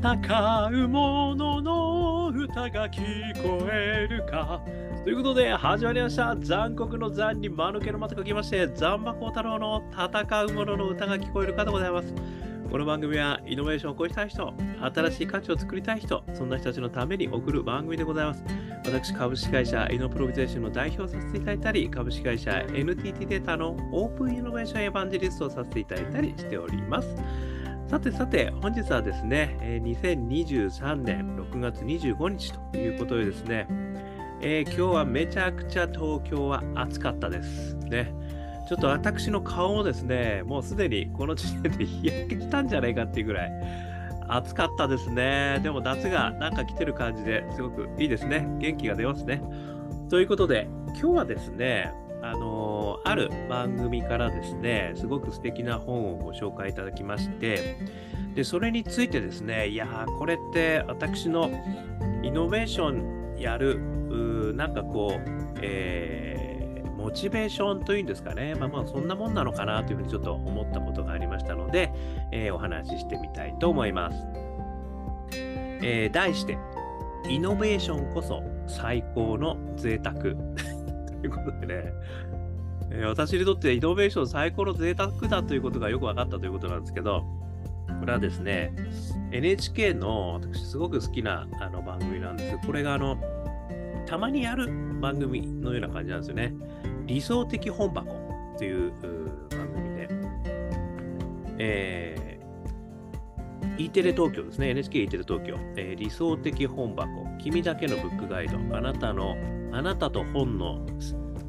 [0.00, 4.62] 戦う者のの歌が聞こえるか。
[5.04, 6.34] ということで、始まりました。
[6.40, 12.14] 残酷の残に間抜けの間と書きまして、残馬幸太郎の戦う者の歌が聞こえるかでございます。
[12.70, 18.42] この番組はイノベーションを起こしたい人、新しい価値を作りたい人、そんな人たちのために送る番組でございます。
[18.86, 27.14] 私、株式会社イノプロビゼーションの代表をさせていただいたり、株式会社 NTT データのオープンイノベーションエヴァンジェリストをさせていただいたりしております。
[27.90, 33.66] さてさて、本日はですね、2023年6月25日ということでですね、
[34.40, 37.74] えー今日はめちゃくちゃ東京は暑かったです。
[37.78, 38.14] ね。
[38.68, 43.50] ちょっと私の顔もですね、もうすでにこの時点で日焼けしたんじゃないかっていうぐらい
[44.28, 45.58] 暑かったですね。
[45.64, 48.46] でも夏がなんか来てる感じですごくいいですね。
[48.60, 49.42] 元気が出ますね。
[50.08, 57.76] ということで、今日はですね、あのある番組からですね、すごく素敵な本をご紹介いただきまして、
[58.34, 61.50] で、それについてですね、いやー、これって私の
[62.22, 62.90] イノベーショ
[63.36, 63.80] ンやる、
[64.54, 66.60] なんかこう、えー
[67.00, 71.90] モチベーションというんですかね、まあまあそんなもんなのかなというふうにちょっと思ったことがありましたので、
[72.30, 74.26] えーお話ししてみたいと思います。
[75.32, 76.58] えー題して、
[77.26, 80.34] イノベーションこそ最高の贅沢。
[81.20, 81.92] ということでね、
[82.90, 87.24] えー私にとってイノベーション最高の贅沢だということがよく分かったということなんですけど、
[88.00, 88.72] これはですね、
[89.30, 93.16] NHK の私すごく好きなあの番組なんですこれがあの、
[94.06, 94.68] たまにやる
[95.00, 96.52] 番組のような感じなんですよね。
[97.06, 98.06] 理想的本箱
[98.58, 98.92] という
[99.50, 100.08] 番組で、
[101.58, 102.30] えー
[103.78, 107.06] E テレ東京ですね、NHK E テレ東京、えー理想的本箱、
[107.38, 109.36] 君だけのブックガイド、あなたの、
[109.72, 110.84] あなたと本の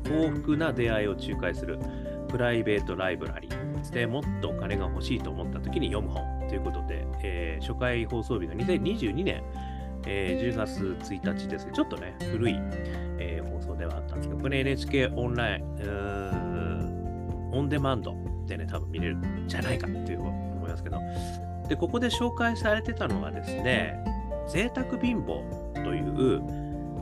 [0.07, 1.79] 幸福な出会いを仲介する
[2.27, 3.71] プライベートライブラリー。
[3.81, 9.43] ですね、もっとお金が欲しいと思った時に読む本ということで、えー初回放送日が2022年、
[10.05, 12.55] えー10月1日ですね、ちょっとね、古い、
[13.17, 18.15] えー放送ではあったんですけど、これ NHK オンライン、オンデマンド
[18.47, 20.97] でね、多分見れるんじゃないかっていう思いますけど、
[21.67, 24.03] で、ここで紹介されてたのがですね、
[24.47, 25.41] 贅沢貧乏
[25.83, 26.41] という、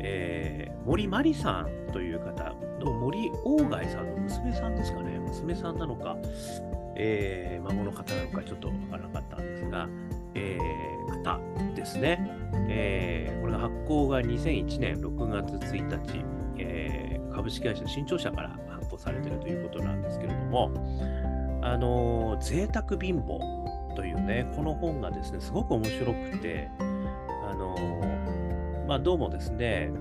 [0.02, 6.18] え森まりさんという方、どうも森鴎外さんの娘さんですかね、娘さんなのか、
[6.96, 9.88] えー孫の方なのかちょっとわからなかったんですが、
[10.34, 11.40] えー方
[11.76, 12.28] ですね。
[12.70, 16.26] えーこれが発行が2001年6月1日、
[16.58, 20.72] えー株式会社新潮社から発行されているということなんですけれども、
[21.62, 23.38] あのー贅沢貧乏
[23.96, 26.68] というね、この本がですね、すごく面白くて、
[27.48, 28.40] あのー
[28.90, 29.92] まあ、どうもですね、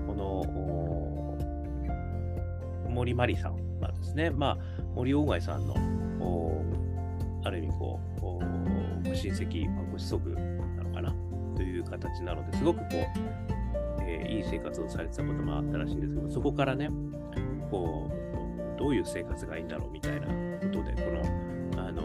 [2.99, 5.73] 森まりさんはですね、まあ、森鴎外さんの、
[6.19, 6.61] お
[7.45, 11.15] ある意味こう、ご親戚、まあ、ご子息なのかな？
[11.55, 12.95] という形なのですごくこう、
[14.01, 16.89] えーいい生活をされてたこともあったらしいんですけど、そこからね、
[17.71, 18.11] こ
[18.75, 20.33] う、どういう生活がいいんだろうみたいなこ
[20.65, 21.09] とで、こ
[21.77, 22.03] の、あの、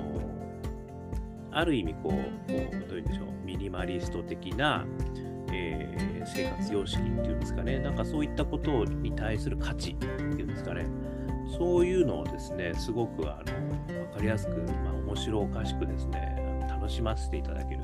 [1.50, 4.86] ある意味こう、こうどういうんでしょう、ミニマリスト的な、
[5.52, 10.86] えー生活様式っていうんですかね、なんかそういったことに対する価値っていうんですかね、
[11.58, 17.82] そういうのをですね、すごくあの分かりやすく、まあ、面白おかしくですね、楽しませていただける、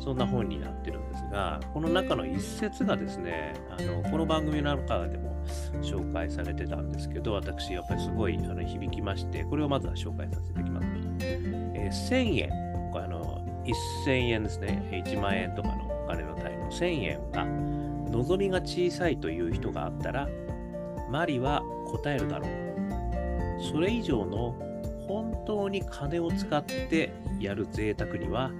[0.00, 5.36] そんな本になってるんですが、この中の一節がですね、あのこの番組の中でも
[5.82, 10.86] 紹介されてたんですけど、私、やっぱりすごいあの響きまして、これをまずは紹介させていきます。
[11.20, 13.62] えー1000円、これあの
[14.04, 15.85] 1000円ですね、1万円とかの
[16.66, 17.44] の1000円が、
[18.10, 20.28] 望みが小さいという人があったら、
[21.10, 23.62] マリは答えるだろう。
[23.72, 24.54] それ以上の
[25.06, 28.50] 本当に金を使ってやる贅沢には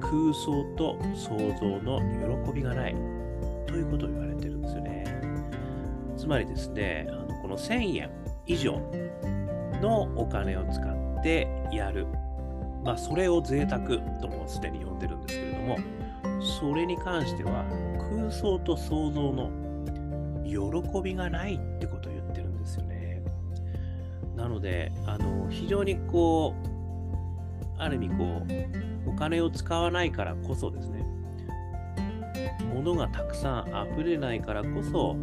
[0.00, 2.00] 空想と想像の
[2.46, 2.94] 喜びがない
[3.66, 5.04] ということを言われてるんですよね。
[6.16, 8.10] つまりですね、あのこの1000円
[8.46, 8.80] 以上
[9.80, 12.06] のお金を使ってやる。
[12.82, 15.78] まあ、それを贅沢ともすでに呼んでるんですけれども、
[16.40, 17.64] それに関しては
[18.10, 19.50] 空想と想像の
[20.44, 23.22] 喜びがないってことを言ってるんですよね。
[24.36, 26.70] なので、あの、非常にこう、
[27.78, 28.42] ある意味こ
[29.06, 31.04] う、お金を使わないからこそですね、
[32.74, 35.16] 物がたくさん溢れないからこそ、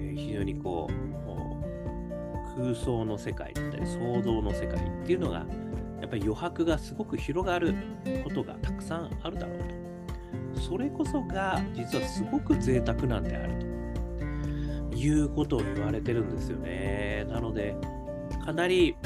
[0.00, 1.08] えー非常にこう、
[2.60, 5.46] 空想の世界だったり、想像の世界っていうのが、
[6.00, 7.74] やっぱり余白がすごく広がる
[8.24, 9.87] ことがたくさんあるだろうと。
[10.58, 13.52] それこそが実はすごく贅沢なんである
[14.90, 17.24] ということを言われてるんですよね。
[17.28, 17.76] なので、
[18.44, 18.96] かなり、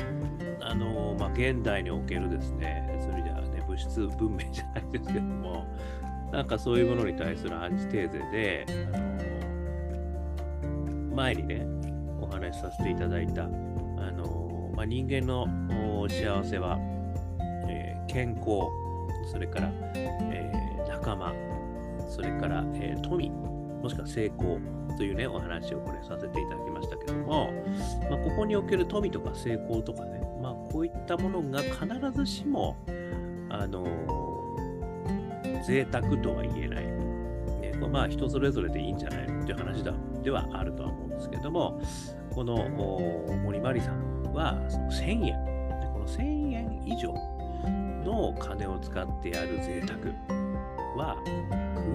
[0.60, 5.66] あの、まあ、現代におけるですね、それではね、物質文明じゃないですけども、
[6.32, 8.64] なんかそういうものに対するアンチテーゼで、
[8.94, 9.12] あの
[11.14, 11.66] 前にね、
[12.20, 15.46] お話しさせていただいた、あのまあ、人間の
[16.08, 16.78] 幸せは、
[17.68, 18.62] えー、健康、
[19.30, 21.32] それから、えー、仲間、
[22.08, 24.58] それから、えー、富、もしくは成功
[24.96, 27.50] というね、お話をこれさせていただきましたけども、
[28.10, 32.76] まあ、ここにおける富とか成功とかね、まあ、こういったものが必ずしも、
[33.48, 33.84] あの
[35.66, 36.86] 贅沢とは言えない。
[36.86, 39.92] ね、まあ人それぞれでいいんじゃないのっていう話だ
[40.22, 41.80] ではあるとは思うんですけども、
[42.34, 42.68] この
[43.44, 44.58] 森まりさんは
[44.90, 45.34] 1000円、
[45.92, 47.12] この1000円以上
[48.04, 50.41] の金を使ってやる贅沢
[50.96, 51.16] は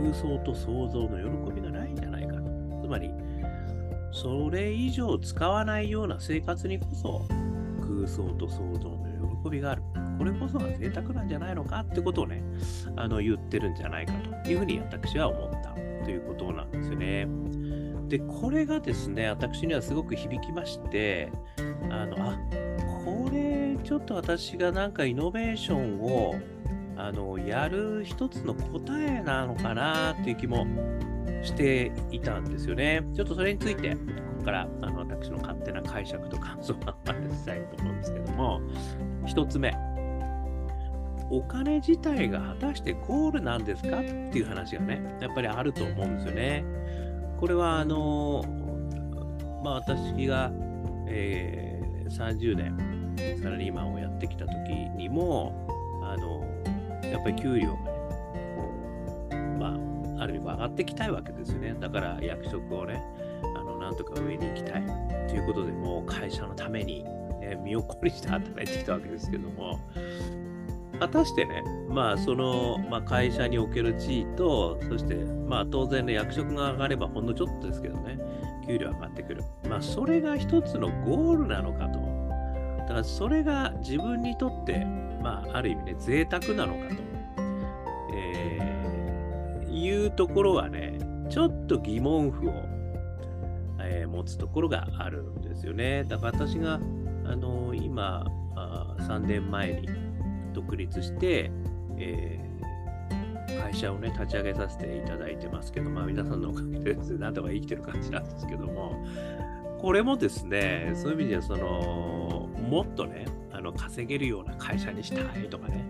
[0.01, 2.41] 空想と想像の喜びがないんじゃないかと。
[2.81, 3.11] つまり、
[4.11, 7.27] それ以上使わないような生活にこそ
[7.81, 9.05] 空想と想像の
[9.43, 9.83] 喜びがある。
[10.17, 12.41] これこそが贅沢なんじゃないのかってことをね、
[12.95, 14.13] あの言ってるんじゃないか
[14.43, 15.69] というふうに私は思った
[16.03, 17.27] ということなんですよね。
[18.07, 21.31] で、これがですね、私にはすごく響きまして、
[21.89, 22.37] あの、あ、
[23.03, 26.35] これちょっと私がなんかイノベーションを
[26.97, 30.65] あのやる一つの答えなのかなっていう気も
[31.43, 33.03] していたんですよね。
[33.15, 33.99] ちょっとそれについて、こ
[34.39, 38.61] こからあの私の勝手な解釈と感想を話したいと思うんですけども、
[39.25, 39.75] 一つ目、
[41.29, 46.65] お金自体が果たしてゴールなんですかっていう話がね、やっぱりあると思うんですよね。
[47.37, 48.43] これは、あの、
[49.63, 50.51] まあ、私が、
[51.07, 55.76] えー、30年サラリーマンをやってきた時にも、
[57.17, 59.67] やっぱり給料がね、ま
[60.19, 61.75] あ、ある意味上がってきたいわけですよね。
[61.79, 63.03] だから役職をね、
[63.55, 64.83] あの、なんとか上に行きたい
[65.27, 67.03] ということで、もう会社のために、
[67.41, 69.79] ね、身を粉にして働いてきたわけですけども、
[70.99, 78.19] 果たしてね、まあ、その、まあ、会社における地位と、そして、まあ、当然ね、役職が上がればほんのちょっとですけどね、
[78.67, 79.43] 給料上がってくる。
[79.67, 81.99] まあ、それが一つのゴールなのかと。
[82.79, 84.85] だから、それが自分にとって、
[85.21, 87.06] まあ、ある意味ね、贅沢なのかと、
[89.77, 92.53] いうところはね、ちょっと疑問符を、
[93.79, 96.03] えー、持つところがあるんですよね。
[96.03, 96.79] だから私が、あ
[97.35, 98.25] のー、今
[98.55, 99.87] あ、3年前に、
[100.53, 101.51] 独立して、
[101.97, 109.05] えー、会社をね、立ち上げさせていただいてますけど、まあ皆さんのおかげでですね、なんとか生きてる感じなんですけども、
[109.79, 115.85] これもですね、そういう意味では、その、もっとね、あの稼げるような会社にしたいとかね、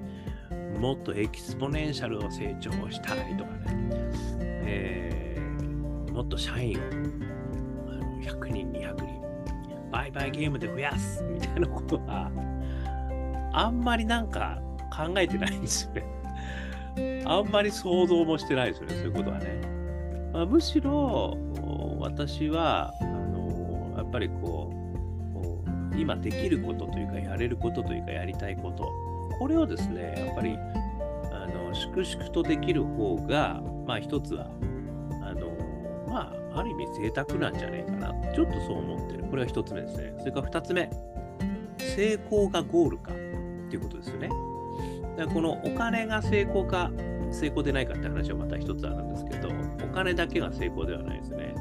[0.80, 3.90] もっと exponential を成長したいとかね、
[4.40, 6.82] えー、もっと社員を
[7.90, 9.22] あの100人、200人、
[9.92, 12.32] 売買ゲームで増やすみたいなことは、
[13.54, 14.62] あんまりなんか
[14.96, 17.24] 考えてないんですよね。
[17.26, 19.62] あんまり想像もしてないですよね、そういうことはね。
[20.34, 21.38] まあ、むしろ、
[22.00, 28.92] 私は、あのやっぱりこう、今できることというか、やれることというか、やりたいこと、
[29.40, 30.58] これをですね、やっぱり、
[31.32, 34.48] あの粛々とできる方が、まあ一つは、
[35.24, 35.52] あの
[36.08, 38.14] まあ、ある意味贅沢なんじゃないかな。
[38.34, 39.24] ちょっとそう思ってる。
[39.26, 40.14] これが一つ目ですね。
[40.20, 40.90] それから二つ目。
[41.78, 43.12] 成功がゴールか。
[43.68, 44.30] っていうことですよね。
[45.18, 46.90] だからこのお金が成功か
[47.32, 49.50] 成功でないかって話はまた一つあるんですけど、
[49.84, 51.54] お金だけが成功ではないですね。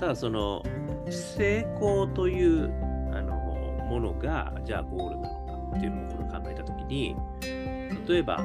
[0.00, 0.62] ただその
[1.08, 2.64] 成功という
[3.14, 3.36] あの
[3.88, 6.13] ものがじゃあゴールなのかっていうのも
[6.88, 7.16] に、
[8.08, 8.38] 例えば、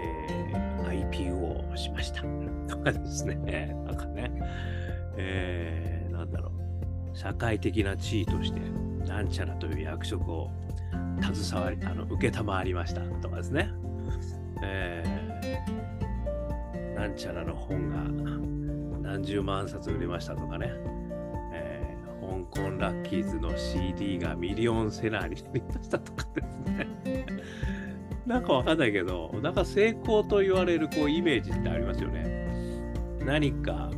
[0.00, 2.22] えー、IPO をしました
[2.68, 4.30] とかですね、 なんかね、
[5.16, 8.60] えー、なんだろう、社会的な地位として
[9.06, 10.50] なんちゃらという役職を
[11.20, 13.70] 携わり、あの、受けたまわりましたとかですね。
[14.62, 20.70] えー、なんちゃらの本が何十万冊売れましたとかね。
[21.52, 27.17] え、香港ラッキーズの CD がミリオンセラーになりましたとかですね。
[28.28, 32.46] なんかわかんないけど、なんか成功と言われるこうイメージってありますよね。
[33.24, 33.90] 何か、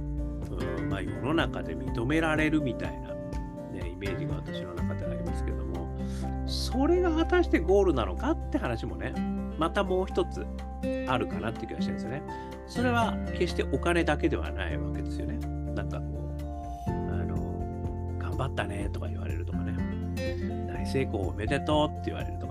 [0.51, 3.09] うんまあ、世の中で認められるみたいな、
[3.73, 5.89] ね、イメージが私の中でありますけども、
[6.47, 9.13] それが果たしてゴールなのかって話もね、
[9.59, 10.47] またもう一つ
[11.09, 12.23] あるかなって気がしてるんですよね。
[12.69, 15.39] それは決してお金だけではないわけですよね。
[15.75, 16.05] なんかこ
[16.87, 16.93] う、あ
[17.25, 19.75] の、頑張ったねとか言われるとかね、
[20.73, 22.50] 大成功おめでとうって言われるとか。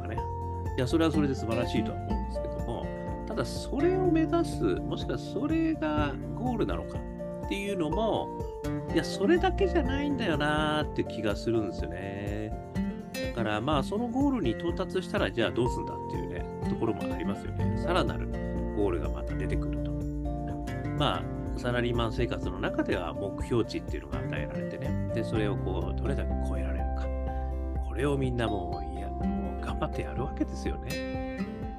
[0.80, 2.86] や、それはそれで素晴らしいとは思うんですけども、
[3.28, 6.98] ただそれを目指す、もしくはそれがゴールなのか
[7.46, 8.30] っていうのも、
[8.94, 12.52] いや、それだけじゃないんだよなーって気がするんですよね
[13.36, 13.44] だ。
[13.44, 17.78] からまあそのゴールに到達したらじゃあどうすんだっていうね、ところもありますよね。
[17.78, 18.28] さらなる
[18.76, 19.90] ゴールがまた出てくると。
[20.98, 21.24] まあ、
[21.58, 27.06] サラリーマン生活の中では目標値っていうのが与えられてね、で、それをこう、どれだけ超えられるか。
[27.88, 28.89] これをみんなもう、いや、もう
[29.70, 30.90] 頑張ってやるわけですよね。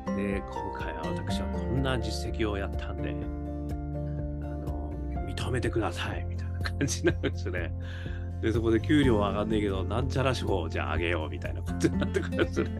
[0.06, 4.92] で、今回は私はこんな実績をやったんで、あの、
[5.26, 7.72] 認めてください、みたいな感じなんですね。
[8.40, 12.70] で、そこで給料は上がんねえけど、なんちゃら賞じゃあ上げようみたいなことになってくるんですね。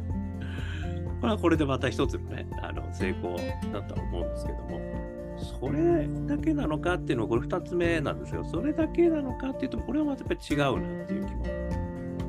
[1.21, 3.37] これはこれでまた一つのね、あの成功
[3.73, 4.81] だとは思うんですけども、
[5.61, 8.45] それだけなのかっていうのは、これ二つ目なんですよ。
[8.45, 11.45] それだけなのかっていうと、これはまたやっぱり違うなっていう気も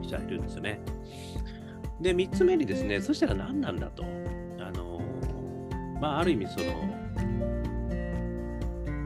[0.03, 0.79] しちゃいるんですよね。
[2.01, 4.03] で、三つ目にですね、そしたら何なんだと。
[4.59, 4.99] あの、
[6.01, 6.65] まあ、ある意味その、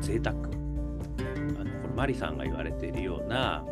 [0.01, 0.35] 贅沢。
[0.35, 3.65] あのこのマリさんが言われているような、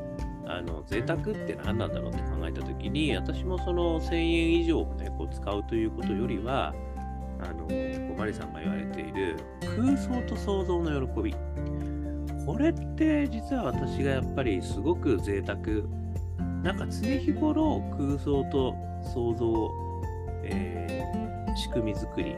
[0.45, 6.73] あの贅沢って何なんだろうって考えたときに、私もその1000円以上を、ね、こう使うということよりは、
[7.39, 11.35] あのこうマリさんが言われている空想と想像の喜び。
[12.45, 15.57] これって実は私がやっぱりすごく贅沢。
[16.61, 18.73] なんか常日頃空想と
[19.03, 19.71] 想像、
[20.43, 22.35] えー、仕組み作り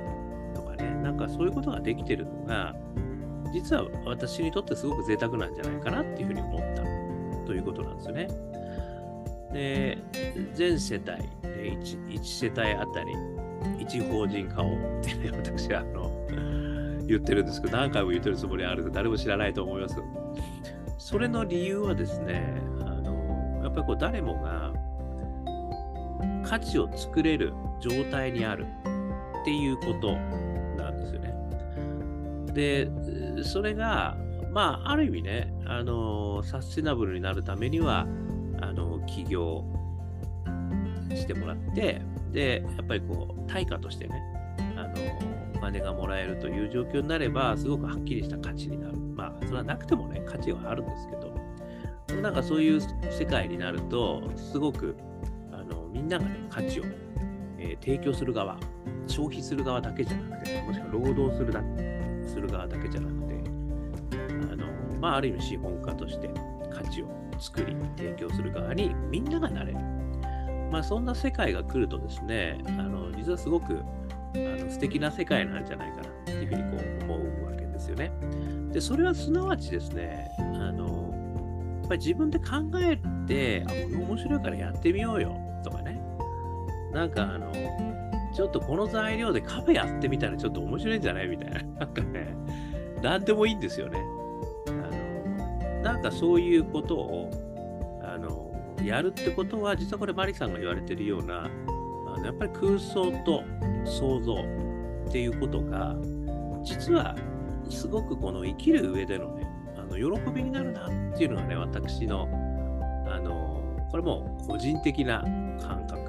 [0.53, 2.75] とかね、なんかそういうことができてるのが、
[3.53, 7.05] 実は私にとってすごく贅沢なんじゃないかなっていうふうに思った。
[7.45, 8.27] ということなんですよね。
[9.53, 9.97] で、
[10.53, 13.13] 全世帯で 1, 1世帯あたり
[13.79, 16.11] 1法人化をってね、 私はあの
[17.05, 19.95] 言ってるんですけど、何回も言ってるつもりあるんで、誰も知らないと思います、
[20.97, 24.73] それの理由はですね、あのやっぱりこう誰もが
[26.43, 28.65] 価値を作れる状態にある
[29.41, 30.15] っていうこと
[30.77, 31.33] なんですよね。
[32.53, 34.17] で、それが
[34.55, 38.07] まあ、ある意味ね、あのサステナブルになるためには、
[38.61, 39.65] あの起業
[41.09, 44.23] してもらって、で、やっぱりこう、対価としてね、
[44.77, 44.93] あの
[45.57, 48.97] お金がもらえるという状況になれば、すごくはっきりした価値になる。
[48.97, 52.79] まあ、それはなくてもね、価値はあるんですけど、なんかそういう
[53.11, 54.95] 世界になると、すごく
[55.95, 56.83] みんながね、価値を、
[57.57, 58.57] えー、提供する側、
[59.07, 61.63] 消費する側だけじゃなくて、もしくは労働するだ
[62.27, 63.35] する側だけじゃなくて
[64.51, 64.67] あの、
[64.99, 66.29] まあ、ある意味資本家として
[66.69, 67.07] 価値を
[67.39, 69.79] 作り、提供する側にみんながなれる。
[70.69, 78.11] まあ、そんな世界が来るとですね、あの実はすごくあの素敵な世界なんじゃないかなっていうふうにこう思うわけですよね。
[78.73, 81.13] で、それはすなわちですね、あの
[81.79, 82.45] やっぱり自分で考
[82.81, 85.44] えて、あ、これ面白いからやってみようよ、
[86.95, 87.51] なんかあの、
[88.33, 91.27] ちょっとこの材料でカフェやってみたらちょっと面白いんじゃない？
[91.27, 91.61] みたいな。
[91.79, 92.35] なんかね、
[93.03, 93.99] なんでもいいんですよね。
[94.69, 94.71] あ
[95.75, 97.29] のなんかそういうことを
[98.01, 98.49] あの
[98.81, 101.49] やるってことは、実はこれマリさんが言われてるような、
[102.15, 103.43] あのやっぱり空想と
[103.83, 105.97] 想像っていうことが、
[106.63, 107.13] 実は
[107.69, 109.45] すごくこの生きる上でのね、
[109.77, 112.29] あの喜びになるなっていうのがね、私の、
[113.05, 113.61] あの、
[113.91, 115.21] これも個人的な
[115.61, 116.04] 感覚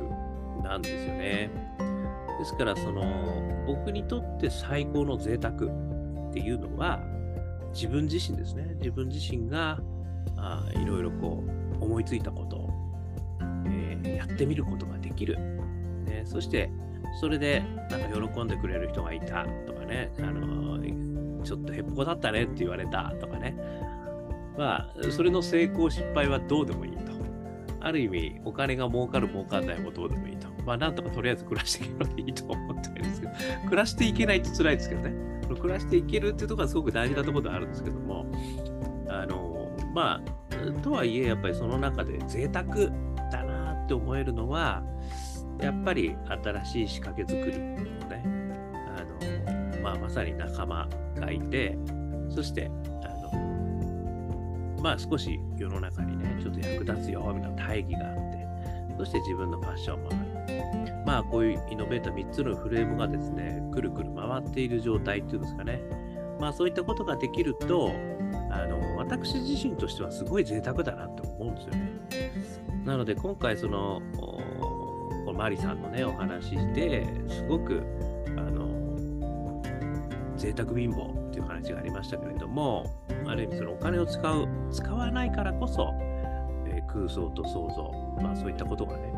[0.66, 1.50] なんですよね。
[2.38, 7.00] ですから、その、僕にとって最高の贅沢っていうのは、
[7.72, 9.78] 自分自身ですね、自分自身が
[10.36, 11.44] あいろいろこ
[11.80, 12.70] う思いついたことを、
[13.66, 15.38] えー、やってみることができる。
[16.04, 16.70] ね、そして、
[17.20, 23.54] それでなんか喜んでくれる人がいたとかね、あのー、ちょっとへっぽこだったねって言われたとかね。
[24.56, 27.12] まあ、それの成功失敗はどうでもいいと。
[27.80, 30.48] ある意味、お金が儲かる儲かんないもどうでもいいと。
[30.66, 33.32] まあ、なんとかとりあえず暮らしていけばいいと思ってるんですけど、
[33.66, 35.14] 暮らしていけないと辛いですけどね。
[35.54, 38.26] 暮らしていけるっていうところがすごく大事なところではあるんですけども、
[39.08, 42.64] あの、まあ、とはいえ、やっぱりその中で贅沢
[43.30, 44.82] だなって思えるのは、
[45.60, 47.74] やっぱり新しい仕掛け作りの
[48.08, 48.24] ね、
[48.96, 51.78] あの、まあ、まさに仲間がいて、
[52.28, 52.70] そして、
[53.04, 58.46] あの、まあ少し世の中にね、ちょっと役立つよ、みたいな大義があって、
[58.98, 60.25] そして自分のファッションもある。
[61.06, 65.80] まあこういうイノベーター3つのフレームがですね、くるくる回っている状態っていうんですかね。
[66.40, 67.92] まあそういったことができると、
[68.50, 71.92] あの私自身としてはすごい贅沢だなって思うんですよね。
[72.84, 74.42] なので今回その、こ
[75.26, 77.84] のマリさんのね、お話して、すごく、
[78.36, 79.72] あの、
[80.36, 82.84] 贅沢貧乏っていう話がありましたけれども、
[83.28, 85.94] ある意味そのお金を使う、使わないからこそ、
[86.66, 89.12] えー、空想と想像、まあそういったことがね、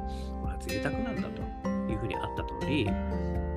[0.45, 2.89] まあ、贅沢なんだというふうにあった通り、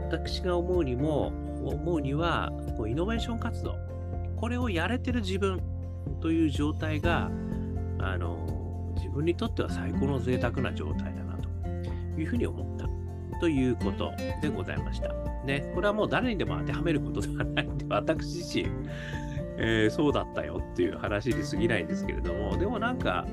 [0.08, 1.28] 私が思うにも、
[1.64, 3.76] 思うには、こうイノベーション活動、
[4.36, 5.62] これをやれてる自分
[6.20, 7.30] という状態が、
[8.00, 12.88] あの、自分にとっては最高の贅沢な状態だなというふうに思った
[13.40, 14.12] ということ
[14.42, 15.14] でございました。
[15.46, 18.66] ね、これはもう誰にでも当てはめることではないんで、私自身、
[19.58, 23.26] えー、そうだったよっていう話に過ぎないんですけれども、でもなんか、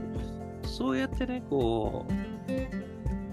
[0.62, 2.12] そうやってね、こう、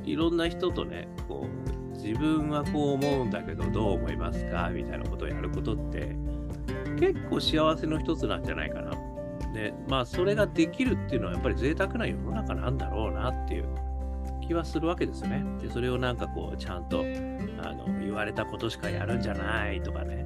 [0.06, 1.48] いろんな人とね、こ
[1.94, 4.70] う、自分はこう思うんだけど、どう思いますか？
[4.70, 6.16] みたいなことをやることって、
[7.00, 8.92] 結構幸せの一つなんじゃないかな。
[9.54, 13.66] で、まあ、それができるっていうのは、やっぱり贅沢な世の中なんだろうなっていう
[14.46, 15.44] 気はするわけですよね。
[15.62, 17.00] で、それをなんかこう、ちゃんと
[17.64, 20.26] あの言われたことしかやるんじゃないとかね、ね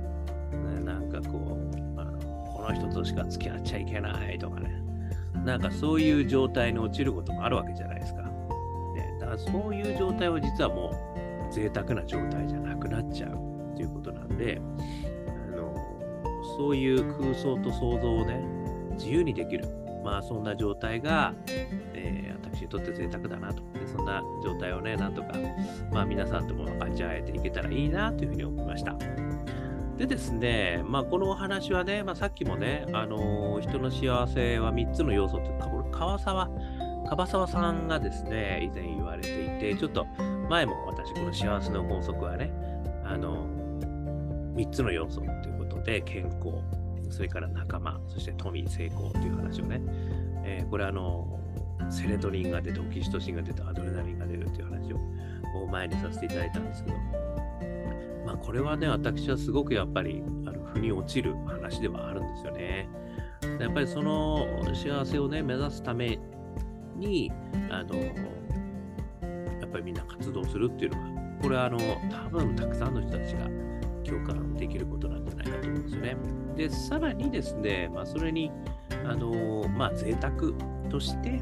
[0.84, 4.84] なんかこうあの、この人としか付き合っちゃいけないとかね、
[5.46, 8.29] なんかそういう状態に陥ることもあるわけじゃないですか。
[9.30, 10.92] からそういう状態は実はも
[11.50, 14.60] う贅沢な状態じゃなくなっちゃうっていうことなんで、
[15.28, 15.74] あの
[16.58, 18.44] そういう空想と想像をね、
[18.94, 19.68] 自由にできる。
[20.04, 21.34] まあそんな状態が、
[21.94, 23.62] えー、私にとって贅沢だなと。
[23.74, 25.34] でそんな状態をね、なんとか、
[25.92, 28.96] まあ皆さんとも分かち合えていけたらいいなというふうに思いました。
[29.98, 35.52] でですね、まあこのお話はね、まあさっきもね、あのー、人の幸せは3つの要素って
[35.92, 36.50] 川沢、
[37.10, 40.06] 樺沢さんがですね、以前言われていて、ちょっと
[40.48, 42.54] 前も私この幸せの法則はね、
[43.04, 43.48] あの、
[44.56, 46.62] 3つの要素ということで、健康、
[47.10, 49.82] それから仲間、そして富、成功という話をね、
[50.44, 51.40] えー、これあの、
[51.90, 56.98] セレトニンが出て、オキシトシンが出て、アドレナリンが出るという話を前にさせていただいたんですけど、
[58.28, 62.88] まあ、これはね、私はすごくやっぱり、あの腑に落ちる話ではあるんですよね。
[63.60, 66.20] やっぱりその幸せをね、目指すため
[67.00, 67.32] に、
[67.70, 71.78] あの、やっぱりみんな活動するっていうのは、これはあの、
[72.10, 73.46] 多分たくさんの人たちが
[74.04, 76.18] 共感できることなんじゃないかと思うんですよね。
[76.56, 78.52] で、さらにですね、まあ、それに、
[79.06, 80.34] あの、まあ、贅沢
[80.90, 81.42] として、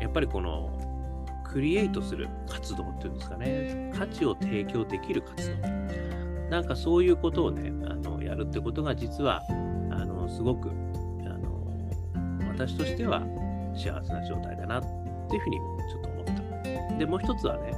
[0.00, 0.72] やっぱりこの、
[1.44, 5.68] クリエイトする活動っていうんですかね、価値を提供できる活動。
[6.50, 9.42] なんかそういうことをね、あのやるってことが実は、
[9.90, 11.66] あのすごくあの
[12.48, 13.22] 私としては
[13.76, 14.82] 幸せな状態だなっ
[15.28, 15.58] ていうふうに
[15.90, 16.98] ちょっと思った。
[16.98, 17.72] で、もう一つはね、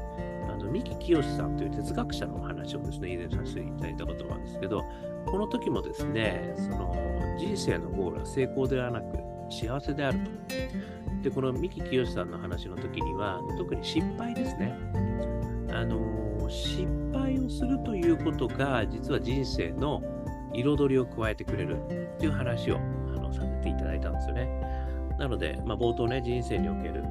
[0.48, 4.84] あの三木清さんという哲学者のお話をですね、以前させていただいたことなんですけど、
[5.26, 6.94] この時もですね、その
[7.38, 9.18] 人生のゴールは成功ではなく
[9.50, 10.30] 幸せであると。
[11.22, 14.74] で、この三木清さんの話の時には、特に失敗ですね。
[15.70, 20.02] あの失敗をするということが、実は人生の
[20.54, 22.80] 彩りを加えてくれるっていう話をあ
[23.20, 24.48] のさせていただいたんですよね。
[25.18, 27.04] なので、まあ、冒頭ね、人生における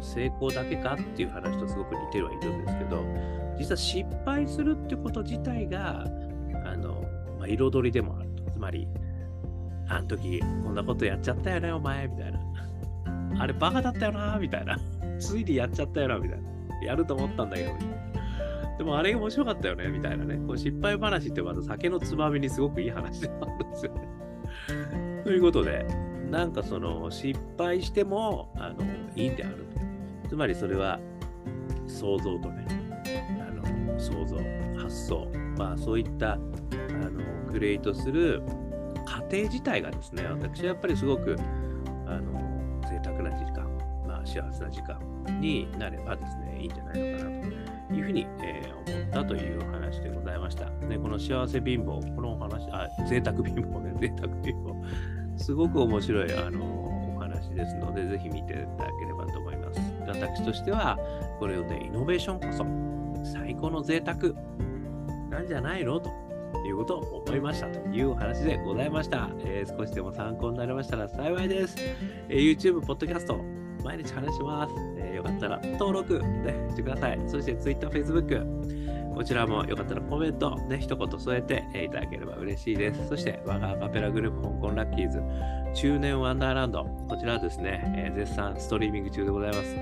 [0.00, 3.04] 成功だけかっていう話とすごく似てはいるんですけど、
[3.58, 6.06] 実は失敗するってこと自体が、
[6.64, 7.02] あの
[7.38, 8.50] まあ、彩りでもあると。
[8.50, 8.86] つまり、
[9.88, 12.40] あの時こんなことやっちゃったよね、お前、みたいな。
[13.38, 14.78] あれバカだったよな、みたいな。
[15.18, 16.52] ついにやっちゃったよな、みたいな。
[16.82, 17.72] やると思ったんだけど、
[18.78, 20.36] でもあれ面白かったよね、みたいなね。
[20.46, 25.22] こう失敗話ってまた酒のつまみにすごくいい話でもあるんですよね。
[25.24, 25.86] ということで、
[26.32, 28.82] なんかその失敗してもあの
[29.14, 29.66] いいんである
[30.22, 30.28] と。
[30.30, 30.98] つまりそれは
[31.86, 32.66] 想像とね、
[33.38, 34.38] あの想像、
[34.82, 38.42] 発想、まあそういったあのクリエイトする
[39.04, 41.36] 過程自体がですね、私はやっぱりすごく
[42.06, 43.68] あの贅沢な時間、
[44.06, 44.98] まあ、幸せな時間
[45.38, 47.30] になればですね、いいんじゃないのかな
[47.88, 50.70] というふうに、えー、思ったというお話でございました。
[50.88, 54.71] で、この幸せ貧乏、このお話、あ、贅沢貧乏ね、贅沢貧乏、
[55.36, 59.80] すごく面白い、あのお話ですので、ぜひ見ていただければと思います。
[60.06, 60.98] 私としては、
[61.38, 64.18] これをね、イノベーションこそ、最高の贅沢
[65.30, 66.00] なんじゃないの？
[66.00, 66.10] と
[66.66, 69.30] いうことを思いましたというお話でございました。
[69.38, 71.76] えー、少しでも参考になりましたら幸いです。
[72.28, 73.36] えー、YouTube、Podcast、
[73.82, 74.74] 毎日話します。
[74.98, 77.20] えー、よかったら登録、ね、してください。
[77.26, 78.44] そして Twitter、Facebook、
[79.22, 83.06] こちらもよかったらコメント、ね、一言添えて、いただければ嬉しいです。
[83.06, 85.22] そして、我がアカペラグループ、香港ラッキーズ、
[85.80, 89.76] 中年ワンダーランド、こちらはですね、えー、絶賛ストリーミング中でございます。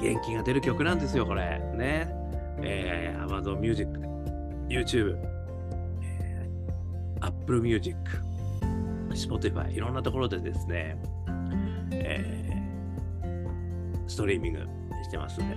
[0.00, 1.60] 元気が出る曲なんですよ、これ。
[1.74, 2.08] ね。
[2.62, 3.90] えー、Amazon Music、
[4.70, 5.18] YouTube
[6.02, 6.48] え、
[7.20, 7.94] Apple Music、
[9.10, 10.96] Spotify、いろんなところでですね、
[11.92, 15.56] えー、ストリーミングしてますんで、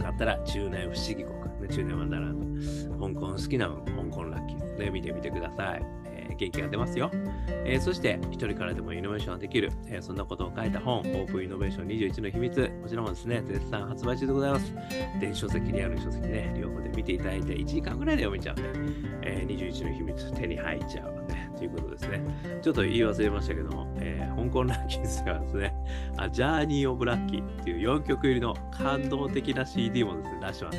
[0.00, 3.74] 買ったら中年不思議国、ね、中年ワンダーランド、香港好きな香
[4.10, 6.04] 港ラッキー、ね、見てみてください。
[6.36, 7.10] 元気が出ますよ。
[7.64, 14.74] えー、そして、一人からでもイノベーションができる、えー、そんなことを書いた本、オープンイノベーション21の秘密、こちらもですね、絶賛発売中でございます。
[15.20, 21.13] 電子書籍、リアル書籍ね、両方で見ていただいて、1時間ぐらいで読めちゃうんで、えー、21の秘密、手に入っちゃう、
[21.68, 22.22] ということですね。
[22.62, 25.74] ちょっと言い忘れましたけども、えー、香港ラッキーズはですね、
[26.16, 30.78] あジャーニー・オブ・ラッキーっていう4曲入りの感動的な CD もですね、出してます。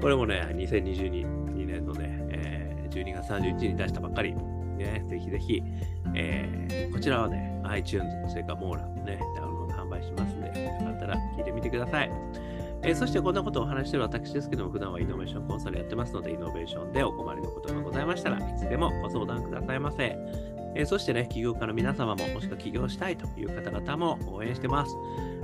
[0.00, 5.62] これもね、2022年のね、えー、12月31日に出したばっかり、ね、ぜひぜひ、
[6.14, 12.10] えーこちらはね、iTunes、それかモーラね、ダウンロード販売しますので、よかったら聞いてみてください。
[12.82, 20.16] えーそしてこんなことをお話している私ですけども、普段はイノベーションコンサルやってますので、イノベーションでお困りのことがございましたらいつでもご相談くださいませ。
[20.74, 24.96] えーそしてね、起業家の皆様も、もしくは起業したいという方々も応援してます。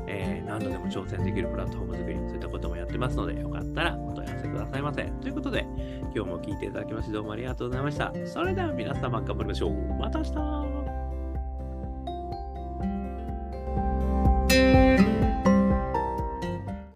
[0.07, 5.03] えー何度でも挑戦できるプラットフォーム作り、そういったこともやってますので、よかったらお問い合わせくださいませ。
[5.21, 5.67] ということで、
[6.15, 8.13] 今日も聞いていただきましてどうもありがとうございました。
[8.25, 9.73] それでは皆様頑張りましょう。
[9.99, 10.76] また明日